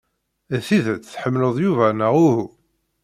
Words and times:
D 0.51 0.53
tidet 0.67 1.09
tḥemmleḍ 1.13 1.55
Yuba 1.63 1.87
neɣ 1.91 2.13
uhu? 2.27 2.43